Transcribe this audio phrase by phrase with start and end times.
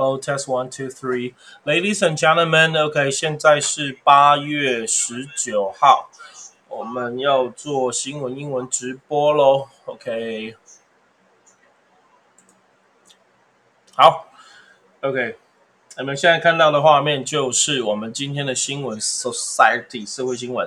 [0.00, 1.34] Hello, test one, two, three.
[1.66, 6.08] Ladies and gentlemen, OK，现在是八月十九号，
[6.70, 9.68] 我们要做新闻英文直播喽。
[9.84, 10.56] OK，
[13.94, 14.28] 好
[15.02, 15.36] ，OK，
[15.98, 20.66] 你们现在看到的画面就是我们今天的新闻 Society 社会新闻。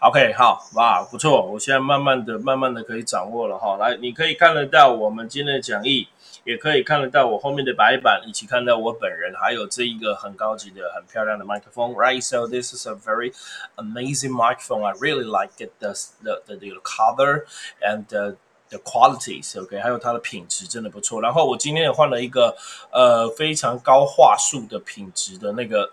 [0.00, 3.78] OK，好，哇，不错，我现在慢慢的、慢慢的可以掌握了哈。
[3.78, 6.08] 来，你可以看得到我们今天的讲义。
[6.44, 12.22] 也可以看得到我后面的白板，以及看到我本人，还有这一个很高级的、很漂亮的麦克风，right?
[12.22, 13.32] So this is a very
[13.76, 14.84] amazing microphone.
[14.84, 15.70] I really like it.
[15.78, 17.46] The the the the color
[17.80, 18.36] and the
[18.68, 19.58] the qualities.
[19.58, 21.20] OK，还有它的品质真的不错。
[21.22, 22.54] 然后我今天也换了一个
[22.90, 25.92] 呃非常高画素的品质的那个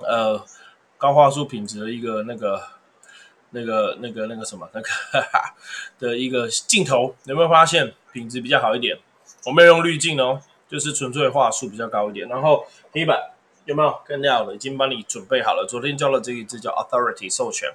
[0.00, 0.44] 呃
[0.96, 2.60] 高画素品质的一个那个
[3.50, 5.54] 那个那个那个什么那个哈哈
[6.00, 8.98] 的一个镜头，有没有发现品质比较好一点？
[9.44, 12.28] 我没有用滤镜哦，就是纯粹话术比较高一点。
[12.28, 13.18] 然后黑板
[13.64, 14.54] 有没有更亮了？
[14.54, 15.66] 已经帮你准备好了。
[15.66, 17.70] 昨天教了这一支叫 Authority 授权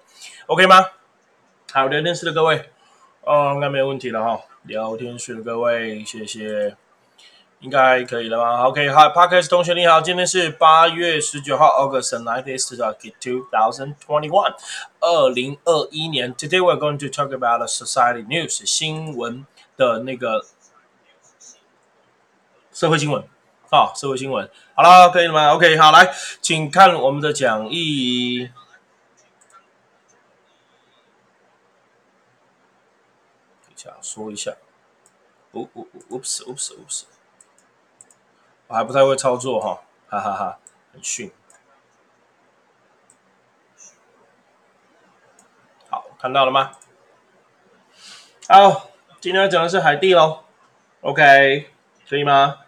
[0.48, 0.86] ，OK 吗？
[1.72, 2.70] 好，聊天室的各位，
[3.22, 4.42] 哦，应该没有问题了哈。
[4.64, 6.76] 聊天室的各位，谢谢，
[7.62, 12.44] 应该可以了吗？OK，Hi Parkers 同学你好，今天是八月十九号，August ninth,
[13.20, 14.54] two thousand twenty-one，
[15.00, 16.34] 二零二一年。
[16.36, 19.46] Today we're going to talk about the society news 新闻
[19.78, 20.46] 的那个。
[22.74, 23.24] 社会新闻，
[23.70, 28.50] 啊，社会新闻，好了，可以了吗？OK，好，来，请看我们的讲义。
[33.70, 34.52] 一下，说一下。
[35.52, 37.04] 哦哦哦，Oops，Oops，Oops，
[38.68, 40.60] 我还不太会操作哈，哈哈哈，
[40.92, 41.32] 很逊。
[45.90, 46.72] 好，看到了吗？
[48.50, 48.90] 好，
[49.22, 50.44] 今天要讲的是海地喽。
[51.02, 51.70] OK，
[52.10, 52.63] 可以吗？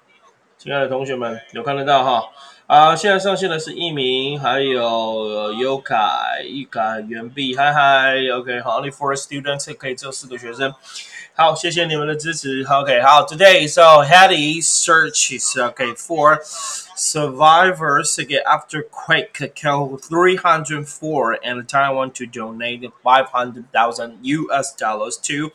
[0.58, 2.28] 亲爱的同学们，有看得到哈？
[2.66, 10.72] 啊，现在上线的是一鸣，还有优凯、易凯、袁碧，嗨嗨，OK，好，Only four students，可以只有四个学生。
[11.34, 12.62] 好，谢谢你们的支持。
[12.62, 16.38] OK，好，Today so Hattie searches OK for
[16.94, 25.50] survivors again after quake killed 304 and Taiwan to donate 500,000 US dollars to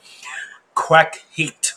[0.74, 1.76] quake hit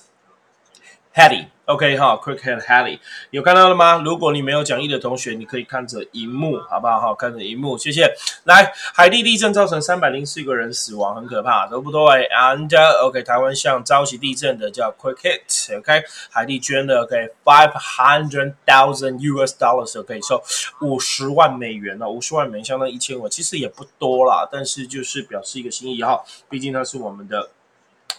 [1.16, 1.48] Hattie。
[1.66, 4.02] OK 哈，Quickhead Hattie 有看到了吗？
[4.04, 7.00] 如果你没有讲义的同学，你可以看着荧幕，好不好？
[7.00, 8.14] 哈，看着荧幕，谢谢。
[8.44, 12.70] 来，海地地震造成三百零四个人死亡，很可怕，对不对？And
[13.06, 20.44] OK，台湾向遭袭地震的叫 Quick Hit，OK，海地捐了 OK five hundred thousand US dollars，OK，说
[20.82, 27.52] 五十万美元呢，五十万美元相当于一千万，其实也不多啦，但是就是表示一个心意哈，毕竟它是我们的。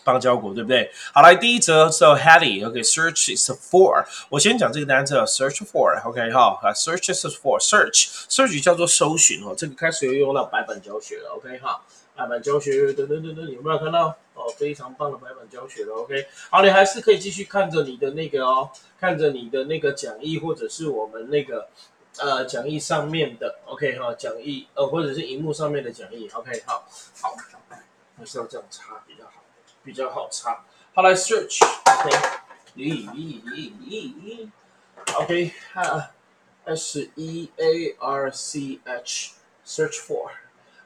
[0.04, 0.90] 邦交国对不对？
[1.12, 4.04] 好，来第一则，so Hattie，OK，search is for。
[4.28, 11.82] 我先讲这个单词，search for，OK 哈，啊，search is for，search，search 叫做搜寻哦，这个开始又用到白板教学了，OK 哈，
[12.14, 14.16] 白板教学等等等等，有没有看到？
[14.34, 16.26] 哦，非常棒的白板教学了，OK。
[16.50, 18.68] 好，你还是可以继续看着你的那个哦，
[19.00, 21.68] 看着你的那个讲义或者是我们那个
[22.18, 26.84] 呃讲义上面的，OK 哈，讲义呃或者是荧幕上面的讲义，OK 好，
[27.22, 27.36] 好，
[28.18, 29.43] 还是要这样插比较好。
[29.84, 30.64] 比较好查。
[30.94, 32.10] 好，来 search，OK，
[32.76, 34.48] 咦咦咦咦
[35.14, 36.10] ，OK，哈
[36.64, 40.30] ，S E A R C H，search for。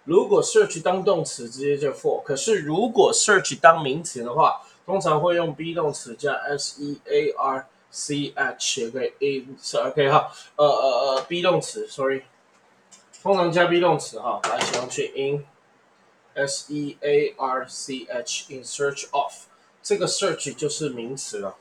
[0.04, 2.22] 如果 search 当动词，直接就 for。
[2.22, 12.22] 可是如果 search 当名词的话，通常会用 be 动词加 S E A R C H，OK，in，OK 哈，呃呃呃，be 动词，sorry，
[13.22, 15.44] 通常加 be 动词哈，来形容去 in。
[16.37, 19.33] S E A R C H in search of，
[19.81, 21.55] 这个 search 就是名词了。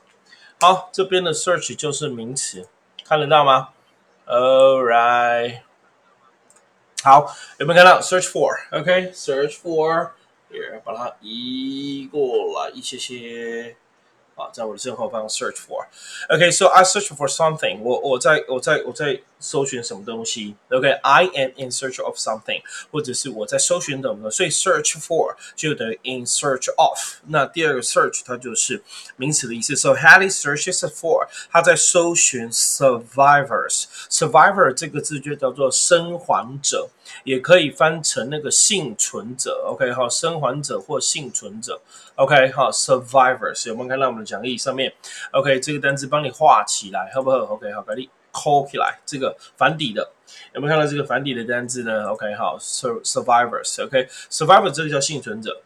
[0.59, 2.67] 好，这边的 search 就是名词，
[3.03, 3.69] 看得到吗？
[4.25, 5.61] All right，
[7.03, 13.75] 好，有没有看到 search for？OK，search for，here 把它移过来一些些。
[14.35, 17.99] 啊，在我的正后方 search for。OK，so、okay, I search for something 我。
[17.99, 24.30] 我我在我在我在 搜寻什么东西？OK，I、am in search of something，或者是我在搜寻什么？
[24.30, 26.98] 所以 search for 就等于 in search of。
[27.26, 28.82] 那第二个 search 它就是
[29.16, 29.76] 名词的意思。
[29.76, 33.84] So Hattie searches for，他在搜寻 survivors。
[34.10, 36.88] survivor 这个字就叫做生还者，
[37.24, 39.64] 也可以翻成那个幸存者。
[39.68, 41.80] OK，好，生还者或幸存者。
[42.16, 44.92] OK，好，survivors 有没有看到我们的讲义上面
[45.32, 48.98] ？OK，这个单词帮你画起来，好不好？OK，好，给你扣起来。
[49.06, 50.10] 这个反底的
[50.54, 53.84] 有没有看到这个反底的单字呢？OK，好，survivors。
[53.84, 55.62] OK，survivor 这个叫幸存者。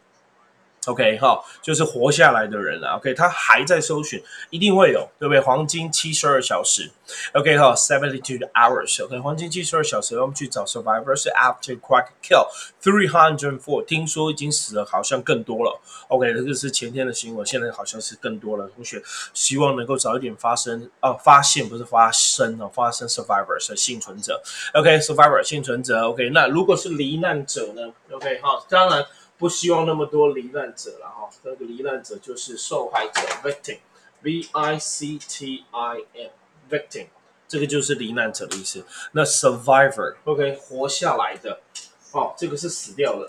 [0.86, 2.96] OK 哈，就是活下来的人啊。
[2.96, 4.20] OK，他还在搜寻，
[4.50, 5.40] 一定会有，对不对？
[5.40, 6.90] 黄金七十二小时
[7.34, 9.04] ，OK 哈，seventy two hours。
[9.04, 12.48] OK，黄金七十二小时，我们去找 survivors after Quack kill
[12.82, 13.84] three hundred four。
[13.84, 15.80] 听说已经死了，好像更多了。
[16.08, 18.68] OK，这个是前天的新闻，现在好像是更多了。
[18.74, 19.00] 同学
[19.32, 24.42] 希望能够早一点发生啊，发现不是发生哦，发生 survivors 幸存者。
[24.74, 26.08] OK，survivor 幸存者。
[26.08, 29.06] OK，那如果是罹难者呢？OK 哈，当然。
[29.42, 37.06] 不希望那么多罹难者了哈，那个罹难者就是受害者，victim，v i c t i m，victim，
[37.48, 38.86] 这个就是罹难者的意思。
[39.10, 41.60] 那 survivor，OK，活下来的，
[42.12, 43.26] 哦，这个是死掉的，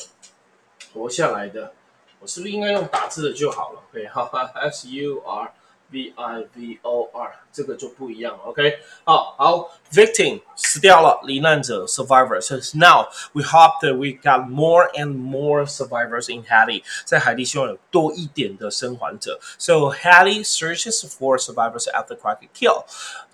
[0.94, 1.74] 活下来的，
[2.20, 5.52] 我是不是应该用打字的就好了？OK，哈哈， s u r。
[5.93, 8.79] V I V O R，这个就不一样，OK？
[9.05, 19.41] 好好，victim 死掉了，罹难者 survivor。So now we hope that we got more and more survivors in Haiti，在海地希望有多一点的生还者。
[19.59, 22.85] So Haiti searches for survivors after Kraken kill.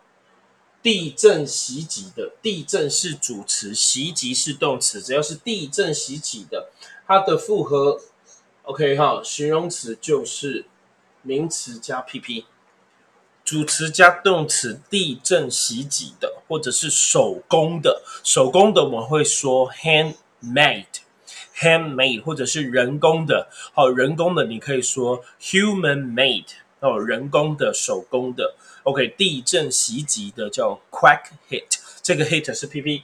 [0.81, 6.69] 地震袭击的，地震是主词，袭击是动词，只要是地震袭击的，
[7.05, 8.01] 它的复合
[8.63, 10.65] ，OK 哈，形容词就是
[11.21, 12.45] 名词加 PP，
[13.43, 21.04] 主词加动词，地震袭击的，或者是手工的，手工的我们会说 handmade。
[21.55, 28.55] Handmade 或者是人工的，好，人工的你可以说 human made 哦，人工的、手工的。
[28.83, 33.01] OK，地震袭击的叫 quack hit，这个 hit 是 PP，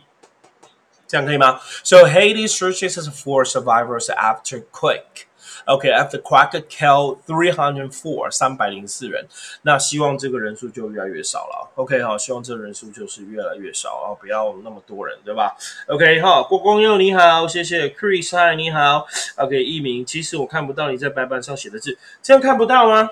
[1.07, 5.25] 这样可以吗？So Haiti searches for survivors after quake。
[5.65, 9.27] OK，after quake kill three hundred four 三百零四人，
[9.63, 11.71] 那希望这个人数就越来越少了。
[11.75, 15.55] OK，好，希望这个人数就是越来越少啊，不要那么多人，对吧
[15.87, 19.05] ？OK，好，郭光佑你好，谢谢 Chris，嗨，你好。
[19.37, 23.09] OK，一鸣，其实我看不到你在白板上写的字，这样看不到吗？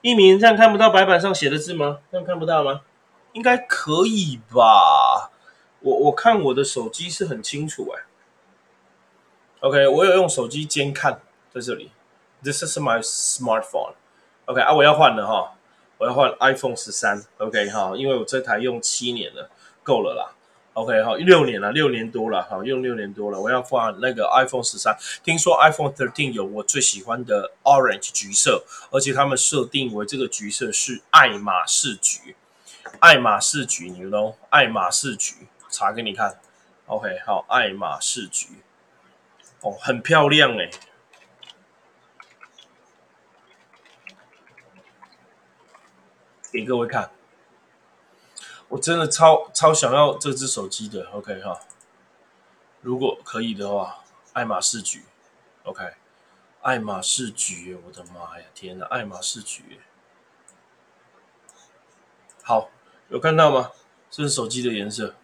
[0.00, 1.98] 一鸣，这样看不到白板上写的字吗？
[2.10, 2.82] 这样看不到吗？
[3.32, 5.30] 应该可以吧？
[5.80, 8.02] 我我看我的手机是很清楚哎。
[9.60, 11.20] OK，我有用手机监看。
[11.54, 11.92] 在这里
[12.42, 13.94] ，This is my smartphone。
[14.46, 15.54] OK 啊，我要换了哈，
[15.98, 17.24] 我要换 iPhone 十三。
[17.38, 19.48] OK 哈，因为我这台用七年了，
[19.84, 20.34] 够了啦。
[20.72, 24.98] OK 哈，六年了，六年多了，好用六年多了，我要换那个 iPhone 十三。
[25.22, 32.34] 听说 iPhone thirteen 有我最喜欢的 orange 橘色，而且他们设定为这个橘色是爱马仕橘。
[32.98, 34.34] 爱马仕橘，你 know？
[34.50, 36.40] 爱马仕橘，查给你看。
[36.86, 38.48] OK 好，爱马仕橘，
[39.60, 40.68] 哦，很漂亮哎。
[46.54, 47.10] 给各位看，
[48.68, 51.58] 我真的超超想要这只手机的，OK 哈，
[52.80, 55.02] 如果可以的话，爱马仕橘
[55.64, 55.94] ，OK，
[56.62, 59.80] 爱马仕橘，我的妈呀，天呐，爱马仕橘，
[62.44, 62.70] 好，
[63.08, 63.72] 有看到吗？
[64.08, 65.16] 这是手机的颜色，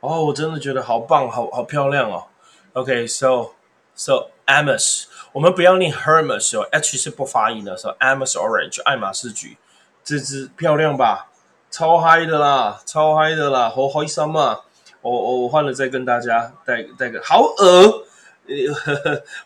[0.00, 2.26] 哦，我真的觉得好棒，好好漂亮哦
[2.74, 3.52] ，OK，so
[3.94, 9.56] so Amos，我们不要念 Hermes 哦，H 是不发音的，so Amos Orange，爱马仕橘。
[10.04, 11.28] 这只漂亮吧，
[11.70, 14.60] 超嗨的啦，超嗨的啦，好开心啊！
[15.02, 17.92] 我我我换了再跟大家带带个好耳，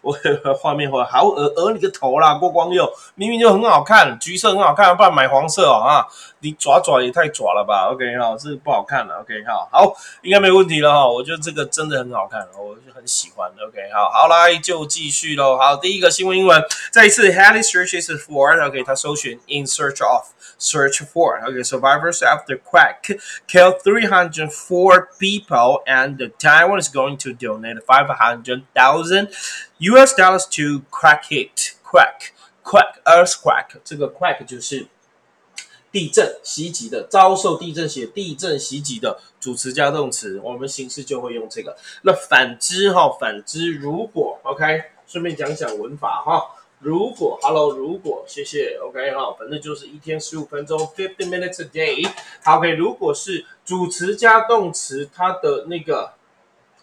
[0.00, 0.16] 我
[0.60, 6.06] 画面画好鹅鹅你个头啦，郭光佑明明就很好看，橘色很好看，不然买黄色哦啊！
[6.40, 9.20] 你爪爪也太爪了吧？OK 好，这不好看了。
[9.20, 11.08] OK 好，好，应该没问题了哈。
[11.08, 13.50] 我觉得这个真的很好看，我就很喜欢。
[13.66, 15.56] OK 好，好来就继续喽。
[15.56, 20.26] 好，第一个新闻英文，再一次 h a l l y searches for OK，他搜寻 in search of
[20.58, 23.18] search for OK survivors after quake
[23.48, 28.64] killed 304 people and Taiwan is going to donate 500,000
[29.02, 32.32] US dollars to crack it quake
[32.62, 34.86] quake earthquake 这个 quack 就是
[35.90, 41.76] 地震袭击的，遭受地震写地震袭击的主词加动词，我们形式就会用这个。
[42.02, 46.50] 那反之哈，反之如果 OK，顺便讲讲文法哈。
[46.80, 52.10] 如果 Hello，如果谢谢 OK 哈，反正就是一天十五分钟，fifty minutes a day。
[52.44, 56.12] OK，如果是主词加动词，它的那个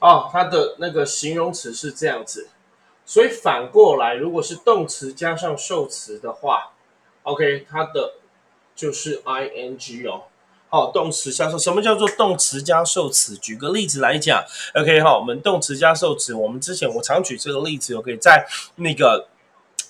[0.02, 2.50] 哦，它的那个形容词是这样子，
[3.06, 6.74] 所以反过来，如果是动词加上受词的话
[7.22, 8.16] ，OK，它的
[8.76, 10.24] 就是 ing 哦，
[10.70, 13.38] 好，动词加受，什么叫做动词加受词？
[13.38, 14.44] 举个例子来讲
[14.74, 19.28] ，OK 哈，我们动词加受词，我们之前我常举这个例子，OK，在那个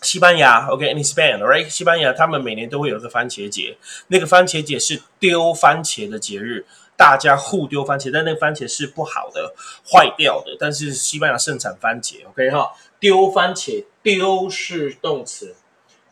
[0.02, 3.78] 西班牙，OK，in Spain，right，西班牙他们每年都会有个番茄节，
[4.08, 6.66] 那个番茄节是丢番茄的节日，
[7.02, 9.56] 大家互丢番茄，但那个番茄是不好的，
[9.92, 15.56] 坏掉的，但是西班牙盛产番茄，OK 哈，丢番茄，丢是动词。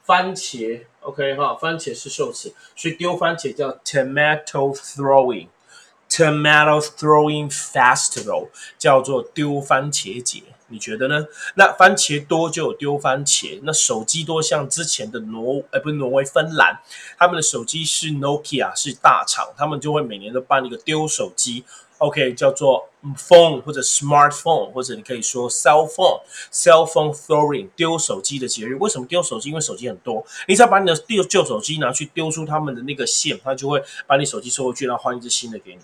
[0.03, 11.25] 番茄，OK 哈，番茄是受词，所以丢番茄叫 tomato throwing，tomato throwing festival 叫做丢番茄节，你觉得呢？
[11.55, 16.79] 那番茄多就有丢番茄，那手机多像之前的挪，呃不是挪威，芬兰，
[17.17, 21.63] 他们的手机是 Nokia 是大厂，他们就会每年都办一个丢手机。
[21.97, 28.75] OK，叫做 phone 或者 smartphone，或者你可以说 cell phone，cell phone throwing 丢手机的节日。
[28.75, 29.49] 为什么丢手机？
[29.49, 35.81] 因为手机很多，你只要把你的旧旧手机拿去丢出他们的那个线，他就会把你手机收回去，然后换一只新的给你。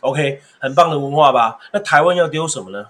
[0.00, 1.58] OK，很棒的文化吧？
[1.72, 2.84] 那台湾要丢什么呢？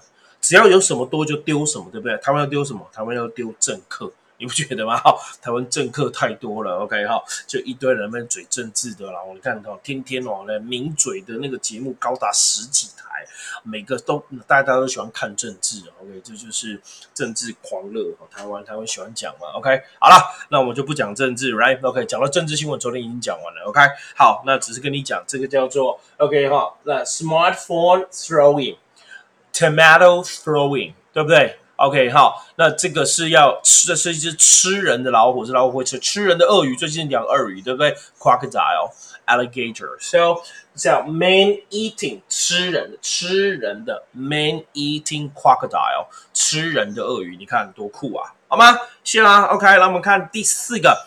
[0.49, 2.17] 只要有什么多就丢什么，对不对？
[2.17, 2.83] 台湾要丢什么？
[2.91, 4.11] 台湾要丢政客。
[4.39, 4.97] 你不觉得吗？
[5.05, 9.21] 哈，台湾政客太多了，OK 哈，就一堆人们嘴政治的啦。
[9.21, 13.27] 我看到天天哦，那名嘴的那个节目高达十几台，
[13.61, 16.81] 每个都大家都喜欢看政治，OK，这就是
[17.13, 18.03] 政治狂热。
[18.31, 20.15] 台湾台湾喜欢讲嘛，OK，好了，
[20.49, 23.81] 那我们就不讲政治，Right？OK，讲到政治新闻，昨天已经讲完了，OK，
[24.15, 28.77] 好，那只是跟你讲这个叫做 OK 哈，那 smartphone throwing
[29.53, 36.75] Tomato throwing，对不对？OK，好，那这个是要吃的是一只吃人的老虎，是老虎会吃吃人的鳄鱼。
[36.75, 38.91] 最近讲鳄鱼，对不对？Crocodile,
[39.25, 39.97] alligator.
[39.99, 40.41] So
[40.75, 48.77] 叫 man eating 吃人的吃人的 man eating crocodile 吃人的鳄鱼，你看多酷啊，好吗？
[49.03, 49.43] 谢啦。
[49.45, 51.05] OK，那我们看第四个。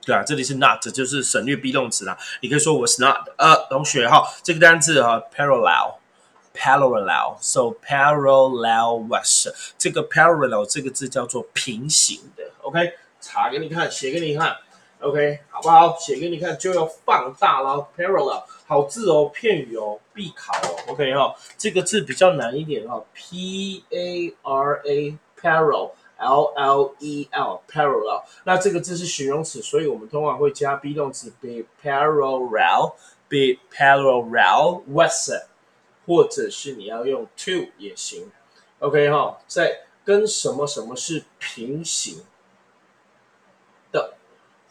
[0.06, 2.16] 对啊，这里是 not，就是省略 be 动词啦。
[2.42, 3.28] 你可以说 was not。
[3.38, 9.48] 呃，同学哈，这个单词哈，parallel，parallel，so parallel was
[9.80, 12.44] 这个 parallel 这个字叫做平行的。
[12.62, 14.56] OK，查给你看，写给你看。
[15.00, 15.98] OK，好不好？
[15.98, 17.88] 写给你看就要放大了。
[17.98, 20.76] parallel 好字哦，片语哦，必考哦。
[20.90, 25.94] OK 哈，这个字比较难一点哈，p a r a parallel。
[26.19, 35.45] L L E L parallel，那这个字是形容词，所以我们通常会加 be 动词 be parallel，be parallel with，
[36.07, 38.31] 或者是你要用 to 也行。
[38.81, 42.23] OK 哈，在跟什么什么是平行
[43.93, 44.15] 的，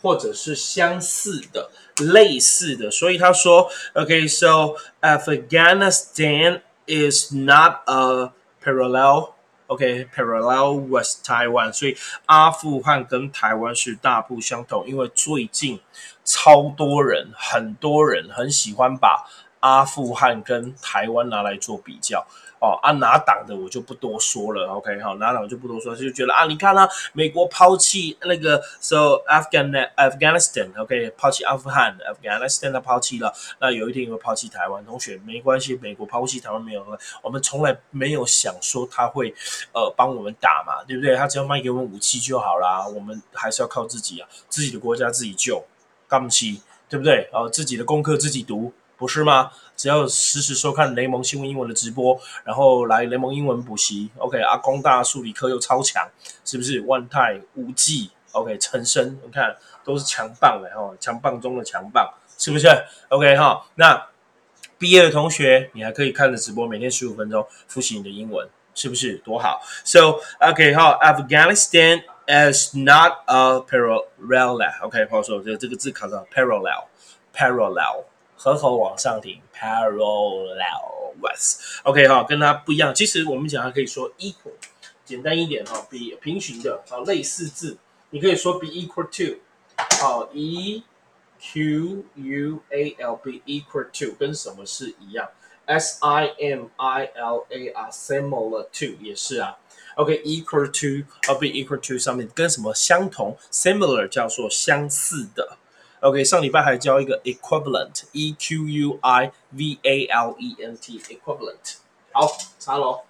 [0.02, 9.33] 或者是相似的、类似的，所以他说 OK，so Afghanistan is not a parallel。
[9.67, 14.87] OK，parallel with Taiwan，所以阿富汗跟台湾是大不相同。
[14.87, 15.81] 因为最近
[16.25, 19.27] 超多人，很多人很喜欢把
[19.65, 22.27] 阿富汗跟台湾拿来做比较。
[22.61, 33.31] 哦啊，拿党的我就不多说了，OK 好，拿党就不多说，就觉得啊，你看啊，美国抛弃那个，so Afghanistan，OK，抛弃阿富汗，Afghanistan 他抛弃了，
[33.61, 36.83] 那有一天会抛弃台湾，同学没关系，美国抛弃台湾没有，
[37.23, 39.35] 我们从来没有想说他会
[39.75, 41.15] 呃帮我们打嘛，对不对？
[41.17, 45.63] 他只要卖给我们武器就好啦，我们还是要靠自己啊，自己的国家自己救，
[46.09, 47.29] 干不起，对不对？
[47.31, 48.73] 哦，自己的功课自己读。
[49.05, 49.51] 不是吗？
[49.77, 54.41] 只要实时收看雷蒙新闻英文的直播，然后来雷蒙英文补习，OK。
[54.41, 56.09] 阿公大数理科又超强，
[56.45, 56.81] 是不是？
[56.83, 62.09] 万泰五 G OK，陈升，你看都是强棒的哈，强棒中的强棒，
[62.39, 62.69] 是不是
[63.09, 64.07] ？OK 哈，那
[64.79, 69.17] 毕业的同学，你还可以看着直播，每天十五分钟复习你的英文，是不是？
[69.19, 78.05] 多好！So OK 哈，Afghanistan is not a parallel，OK，朋友说这这个字考到 parallel，parallel。
[78.45, 80.53] 合口往上挺，parallel
[81.19, 82.95] with，OK 哈，跟它不一样。
[82.95, 84.53] 其实我们讲它可以说 equal，
[85.03, 87.79] 简单一点哈，比平行的，好类似字，
[88.11, 89.39] 你可以说 be equal to，
[89.99, 90.83] 好 e
[91.41, 95.31] q u a l be equal to 跟什么是一样
[95.65, 99.57] ？s i m i l a r similar to 也是啊
[99.97, 105.57] ，OK equal to，啊 be equal to 上面跟什么相同？similar 叫做相似的。
[106.05, 111.77] OK，上礼拜还教一个 equivalent，E Q U I V A L E N T，equivalent。
[112.13, 113.05] 好，查喽。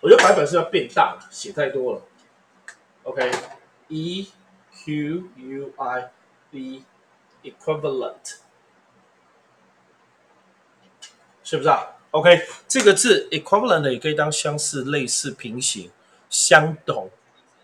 [0.00, 2.02] 我觉得白板是要变大了，写太多了。
[3.02, 4.32] OK，E
[4.82, 6.10] Q U I
[6.52, 8.36] V，equivalent，
[11.44, 15.90] 是不是啊？OK，这个字 equivalent 也可以当相似、类似、平行、
[16.30, 17.10] 相等、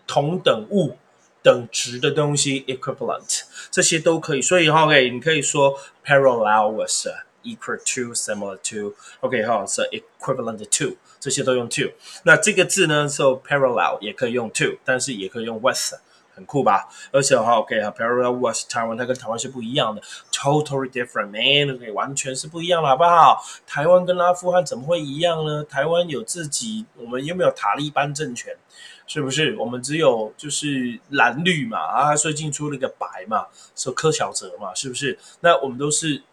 [0.05, 0.99] 同等物。
[1.45, 4.41] 等值的东西，equivalent，这些都可以。
[4.41, 7.07] 所以，OK，你可以说 parallel with
[7.43, 11.91] equal to similar to，OK 哈，是 equivalent to，这些都用 to。
[12.23, 15.93] 那这个字呢，，so parallel 也可以用 to，但是也可以用 with，
[16.33, 16.89] 很酷吧？
[17.11, 20.01] 而且哈，OK 哈，parallel with 台湾，它跟台湾是不一样的
[20.33, 23.39] ，totally different，man，OK，完全是不一样了，好不好？
[23.67, 25.63] 台湾跟阿富汗怎么会一样呢？
[25.63, 28.57] 台湾有自己，我们有没有塔利班政权？
[29.07, 32.15] 是不是我们只有就是蓝绿嘛啊？
[32.15, 35.17] 最近出了一个白嘛，说柯小哲嘛，是不是？
[35.41, 36.23] 那我们都是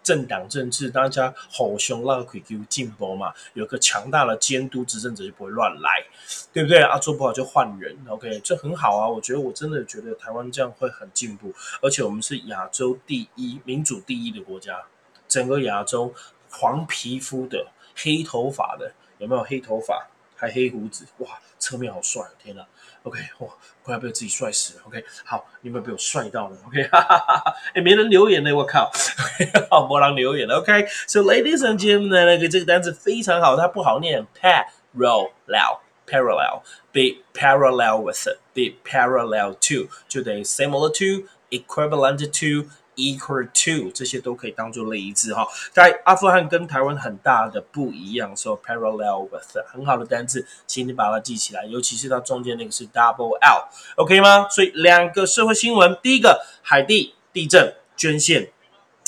[0.00, 6.06] 政党政治，大家吼凶让可以进步嘛，有个强大的监督执政者就不会乱来，
[6.52, 6.96] 对不对啊？
[6.98, 9.08] 做不好就换人，OK，这很好啊。
[9.08, 14.82] 我觉得我真的觉得台湾这样会很进步，而且我们是亚洲第一民主第一的国家，
[15.26, 16.14] 整个亚洲
[16.48, 20.08] 黄皮肤的黑头发的有没有黑头发？
[20.38, 22.64] 还黑胡子，哇，侧面好帅，天哪
[23.02, 23.48] ！OK，哇，
[23.82, 24.84] 快要被自己帅死了。
[24.86, 28.88] OK，好，你有没有被我帅到呢？OK，哈哈哈哈，哎，没人留言呢，我靠，
[29.68, 30.60] 好，没人留言了。
[30.60, 42.68] OK，So ladies and gentlemen，那个这个单词非常好，它不好念，parallel，parallel，be parallel with it, be parallel to，就等于 similar to，equivalent to。
[42.98, 54.48] Equal to 这些都可以当做类字哈，在阿富汗跟台湾很大的不一样，说 parallel with 很好的单词，请你把它记起来，尤其是它中间那个是 double L，OK 吗？
[54.50, 58.50] 所以两个社会新闻，第一个海地地震捐献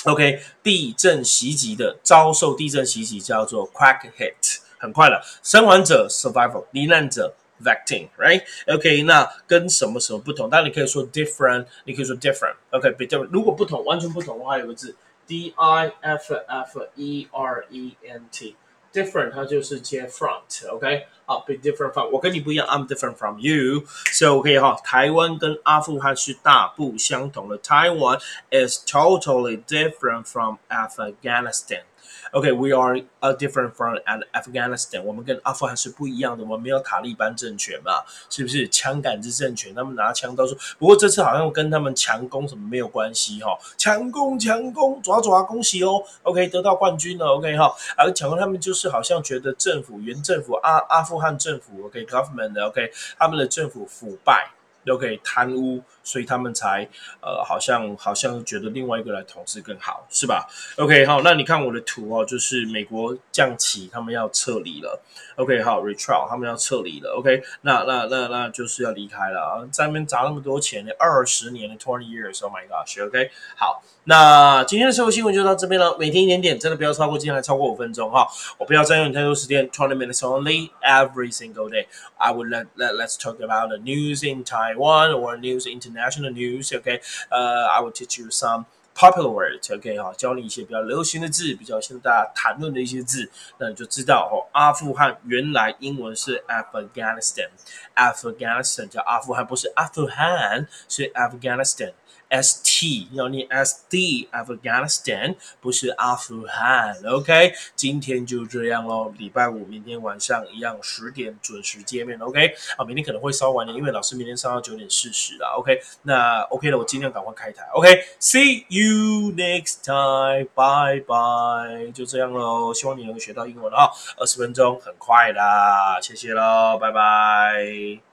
[0.05, 7.35] ，OK，地震袭击的遭受地震袭击叫做 crack hit，很快了，生还者 survival，罹难者。
[7.64, 10.50] Vecting，right？OK，那跟什么什么不同？
[10.50, 13.30] 当然你可以说 different，你可以说 different，OK，be different。
[13.32, 14.94] 如果不同，完全不同的话，有个字
[15.26, 23.40] D I F F E R E N T，different 它就是接 front，OK，好，be different from，我跟你不一样，I'm different from
[23.40, 28.20] you，so OK 哈，台湾跟阿富汗是大不相同的，Taiwan
[28.52, 31.84] is totally different from Afghanistan。
[32.33, 35.03] Okay, we are a different from an Afghanistan。
[35.03, 38.69] 我们跟阿富汗是不一样的，我们没有塔利班政权嘛，是不是？
[38.69, 40.57] 枪杆子政权，他们拿枪到处。
[40.79, 46.03] 不过这次好像跟他们强攻什么没有关系哈，强攻强攻，抓抓，恭喜哦。
[46.23, 47.27] OK，得到冠军了。
[47.27, 54.51] OK 哈，而强攻他们就是好像觉得政府原政府阿阿富汗政府 OK government OK 他们的政府腐败。
[54.85, 56.89] 都可以贪污，所以他们才
[57.21, 65.01] 呃好像好像觉得另外一个来统治更好，是吧？OK 好，那你看我的图哦，就是美国降旗，他们要撤离了。
[65.37, 67.13] OK 好，Retrial 他们要撤离了。
[67.17, 73.83] OK，那那那那就是要离开了啊，在那边砸那么多钱，二十年的 twenty years，Oh my gosh，OK 好。
[74.05, 75.97] 那今天的社会新闻就到这边了。
[75.99, 78.27] 每天一点点，真的不要超过，今天还超过五分钟哈。
[78.59, 79.69] 我不要占用你太多时间。
[79.71, 81.87] Twenty minutes only every single day.
[82.17, 84.70] I would let let let's talk about the news in time.
[84.70, 86.72] Taiwan or news international news.
[86.72, 89.70] Okay, uh, I will teach you some popular words.
[89.74, 94.48] OK 哈，教你一些比较流行的字，比较现在大家谈论的一些字，那你就知道哦。
[94.54, 101.92] 阿富汗原来英文是 Afghanistan，Afghanistan 叫阿富汗，不是阿富汗，是 Afghanistan。
[102.31, 107.53] S T 要念 S D Afghanistan 不是阿富汗，OK？
[107.77, 112.55] 今天就这样喽，礼拜五明天晚上一样十点准时见面，OK？
[112.79, 115.79] 啊，明天可能会稍晚点，因为老师明天上到九点四十了，OK？
[116.03, 128.10] 那 OK 了，我尽量赶快开台，OK？See you next time，bye bye，就这样喽，希望你能学到英文啊，二十分钟很快啦，谢谢喽，拜拜。